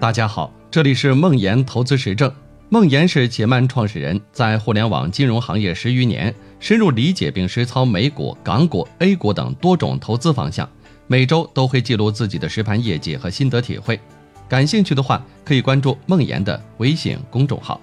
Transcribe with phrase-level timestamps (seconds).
[0.00, 2.32] 大家好，这里是梦岩投资实证。
[2.70, 10.66] 梦岩是且慢创始人，在互联网金融行业十余年，深入理解并实操美股、港股、A 股等多种投资方向。
[11.06, 14.00] 每周都会记录自己的实盘业绩和心得体会。
[14.48, 17.78] 感兴趣的话，可以关注梦岩的微信公众号。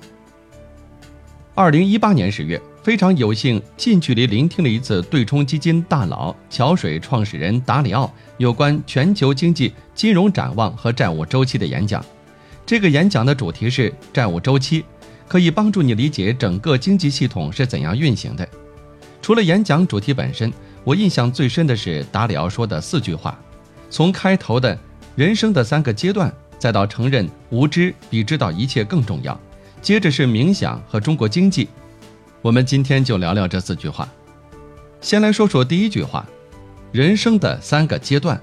[1.54, 12.02] 二零一八年十月，非常有幸近距离聆听了一次对冲基金大佬桥水创始人达里奥有关全球经济金融展望和债务周期的演讲。
[12.66, 14.86] 这个演讲的主题是债务周期，
[15.28, 18.48] 可以帮助你理解整个经济系统是怎样运行的。
[19.22, 20.50] 除了演讲主题本身，
[20.86, 23.38] 我印象最深的是达里奥说的四句话：
[23.90, 24.80] 从开头的
[25.18, 29.38] 人生的三个阶段，再到承认无知比知道一切更重要，
[29.82, 31.68] 接着是冥想和中国经济。
[32.48, 34.08] 我们今天就聊聊这四句话。
[35.02, 36.26] 先来说说第一句话：
[36.94, 38.42] 人生的三个阶段。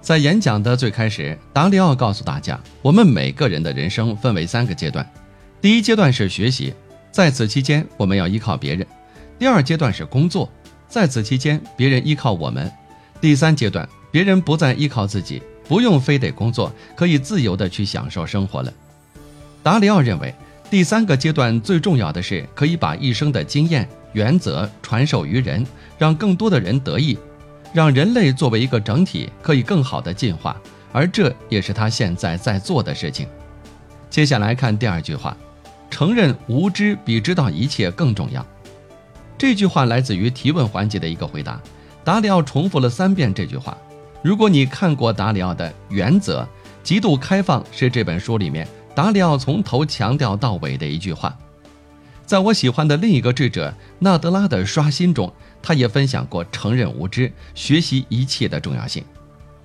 [0.00, 5.04] 在演讲的最开始，达里奥告诉大家，我们每个人的人生分为三个阶段。
[5.60, 6.72] 第一阶段是学习，
[7.10, 8.86] 在此期间我们要依靠别人；
[9.40, 10.48] 第二阶段是工作，
[10.88, 12.68] 在此期间别人依靠我们；
[13.20, 18.72] 第三阶段，别人不再依靠自己，不用非得工作，可以自由的去享受生活了。
[19.64, 20.32] 达里奥认为，
[20.70, 25.66] 第三个阶段最重要的是可以把一生的经验、原则传授于人，
[25.98, 27.18] 让更多的人得益。
[27.72, 30.56] 让人类作为一个整体可以更好的进化，
[30.92, 33.26] 而这也是他现在在做的事情。
[34.08, 35.36] 接下来看第二句话，
[35.90, 38.44] 承认无知比知道一切更重要。
[39.36, 41.60] 这句话来自于提问环节的一个回答，
[42.04, 43.76] 达里奥重复了三遍这句话。
[44.22, 46.46] 如果你看过达里奥的原则，
[46.82, 51.36] 极度开放是这本书里面达里奥从头强调到尾的一句话。
[52.26, 55.32] 在我喜欢的另一个智者纳德拉的刷新中。
[55.62, 59.04] 他也分享过承认无知、学习一切的重要性。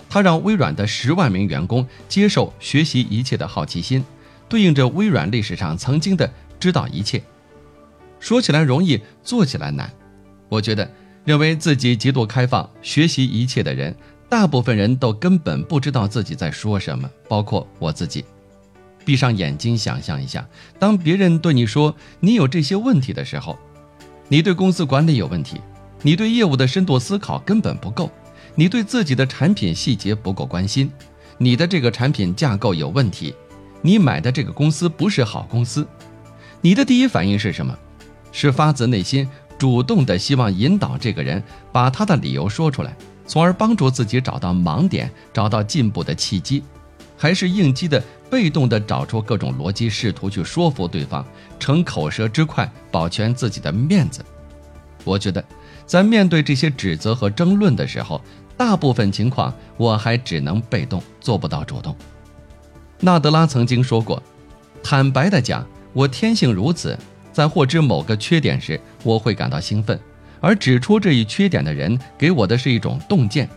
[0.10, 4.04] 他让微软的十万名员工接受学习一切的好奇心，
[4.50, 6.30] 对应着微软历史上曾经的
[6.60, 7.24] 知道一切。
[8.20, 9.90] 说起来容易，做起来难。
[10.50, 10.92] 我觉得，
[11.24, 13.96] 认为自己极度开放、学习一切的人，
[14.28, 18.26] 大部分人都根本不知道自己在说什么，包括我自己。
[19.06, 20.46] 闭上眼睛，想象一下，
[20.80, 23.58] 当别人对你说你有这些问题的时候，
[24.28, 25.62] 你对公司管理有问题。
[26.02, 28.12] 你对业务的深度思考根本不够，
[28.54, 30.92] 你对自己的产品细节不够关心，
[31.40, 33.34] 你的这个产品架构有问题，
[33.82, 35.88] 你买的这个公司不是好公司，
[36.62, 37.76] 你的第一反应是什么？
[38.32, 39.28] 是发自内心
[39.58, 41.42] 主动的希望引导这个人
[41.72, 42.96] 把他的理由说出来，
[43.26, 46.62] 从而帮助自己找到盲点，找到进步的契机，
[47.18, 51.26] 还是应激的被动的找出各种逻辑，试图去说服对方，
[51.60, 54.24] 逞口舌之快，保全自己的面子？
[55.04, 55.44] 我觉得。
[55.86, 58.20] 在面对这些指责和争论的时候，
[58.58, 61.96] 大部分情况我还只能被动，做不到主动。
[63.02, 64.20] 纳德拉曾经说过
[64.82, 66.98] ：“坦白的讲，我天性如此，
[67.32, 70.00] 在获知某个缺点时，我会感到兴奋，
[70.40, 73.48] 而指出这一缺点的人给我的是一种洞见。”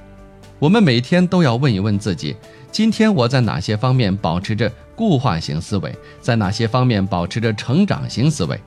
[0.58, 2.34] 我们每天都要问一问自己：
[2.72, 8.60] 今天我在哪些方面保持着固化型思维，在哪些方面保持着成长型思维？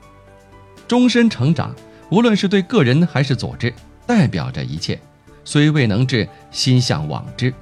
[0.88, 1.74] 终身成长。
[2.10, 3.72] 无论是对个人还是组织，
[4.06, 4.98] 代表着一切。
[5.44, 7.52] 虽未能至，心向往之。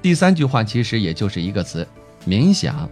[0.00, 1.86] 第三句话其实也就是一个词：
[2.26, 2.88] 冥想。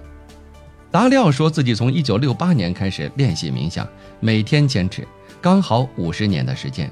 [0.91, 3.87] 达利奥说自己从一九六八年开始练习冥想，
[4.21, 5.07] 每天坚持，
[5.41, 6.91] 刚好五十年的时间。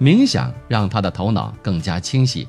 [0.00, 2.48] 冥想让他的头脑更加清晰，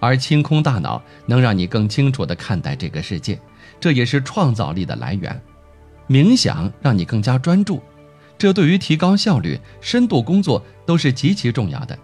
[0.00, 3.38] 而清空大脑能让你更清楚地看待这个世界，
[3.80, 5.40] 这也是创造力的来源。
[6.08, 7.82] 冥想让你更加专注。
[8.38, 11.98] 这对于提高效率、深度工作都是极其重要的。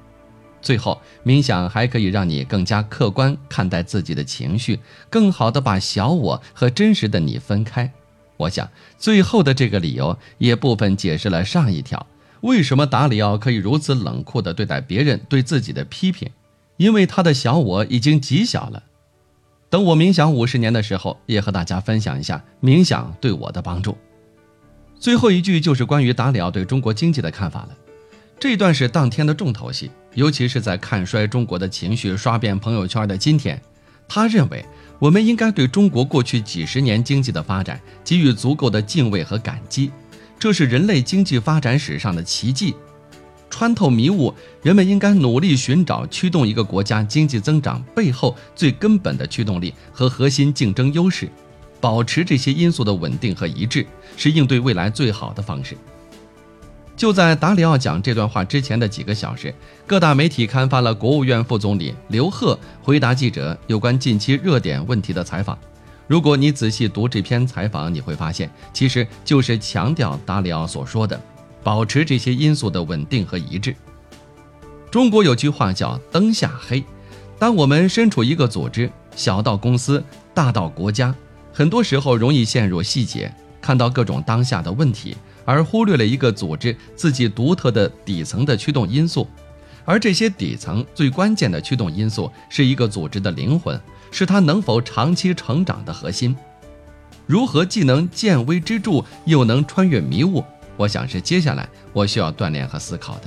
[0.61, 7.93] 最后，冥想还可以让你更加客观看待自己的情绪，更好地把小我和真实的你分开。
[8.37, 8.69] 我想，
[8.99, 12.05] 最后的这个理由也部分解释了上一条：
[12.41, 16.29] 为什么达里奥可以如此冷酷地对待别人对自己的批评？
[16.77, 18.83] 因为他的小我已经极小了。
[19.71, 23.97] 等我冥想五十年的时候，也和大家分享一下冥想对我的帮助。
[24.99, 27.71] 最后一句就是关于达里奥对中国经济的看法了。
[28.39, 33.61] 这段是当天的重头戏，尤其是在看衰中国的情绪刷遍朋友圈的今天，
[34.09, 34.65] 他认为
[34.99, 39.91] 我们应该对中国过去几十年经济的发展给予足够的敬畏和感激，
[40.39, 42.75] 这是人类经济发展史上的奇迹。
[43.55, 44.35] 穿透迷雾，
[44.65, 51.29] 人们应该努力寻找驱动一个国家经济增长背后最根本的驱动力和核心竞争优势。
[51.81, 53.87] 保持这些因素的稳定和一致，
[54.17, 55.77] 是应对未来最好的方式。
[56.97, 59.55] 就在达里奥讲这段话之前的几个小时，
[59.87, 65.57] 各大媒体刊发了国务院副总理刘鹤回答记者有关近期热点问题的采访。
[66.09, 71.21] 如果你仔细读这篇采访，你会发现，其实就是强调达里奥所说的，
[71.65, 73.75] 保持这些因素的稳定和一致。
[74.91, 76.85] 中国有句话叫“灯下黑”，
[77.41, 81.13] 当我们身处一个组织，小到公司，大到国家，
[81.53, 89.27] 很多时候容易陷入细节，看到各种当下的问题，而忽略了一个组织自己独特的底层的驱动因素。
[89.85, 93.81] 而这些底层最关键的驱动因素，是一个组织的灵魂。
[94.17, 96.37] 是它能否长期成长的核心。
[97.27, 100.45] 如何既能见微知著，又能穿越迷雾？
[100.77, 103.23] 我想是接下来我需要锻炼和思考的。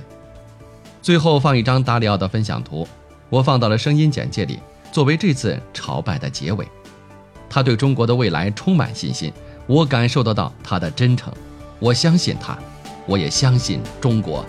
[1.01, 2.87] 最后放一张达里奥的分享图，
[3.29, 4.59] 我放到了声音简介里，
[4.91, 6.67] 作为这次朝拜的结尾。
[7.49, 9.31] 他对中国的未来充满信心，
[9.67, 11.31] 我感受得到他的真诚。
[11.79, 12.57] 我相信他，
[13.05, 14.45] 我也相信中国。